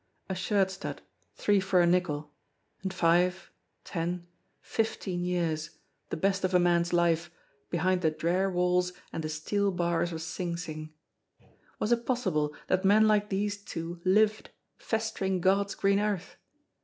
A 0.29 0.33
shirt 0.33 0.71
stud, 0.71 1.03
three 1.35 1.59
for 1.59 1.79
a 1.79 1.85
nickel 1.85 2.33
and 2.81 2.91
five, 2.91 3.51
ten, 3.83 4.25
fifteen 4.59 5.23
years, 5.23 5.77
the 6.09 6.17
best 6.17 6.43
of 6.43 6.55
a 6.55 6.59
man's 6.59 6.91
life, 6.91 7.29
behind 7.69 8.01
the 8.01 8.09
drear 8.09 8.49
walls 8.49 8.93
and 9.13 9.23
the 9.23 9.29
steel 9.29 9.69
bars 9.69 10.11
of 10.11 10.23
Sing 10.23 10.57
Sing. 10.57 10.91
Was 11.77 11.91
it 11.91 12.07
possible 12.07 12.55
that 12.65 12.83
men 12.83 13.07
like 13.07 13.29
these 13.29 13.63
two 13.63 14.01
lived, 14.03 14.49
festering 14.83 15.39
God's 15.39 15.75
green 15.75 15.99
earth 15.99 16.35